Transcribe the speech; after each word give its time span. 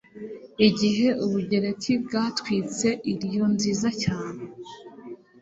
igihe 0.67 1.07
Ubugereki 1.25 1.93
bwatwitse 2.05 2.87
Ilion 3.11 3.49
nziza 3.55 3.89
cyane 4.03 4.41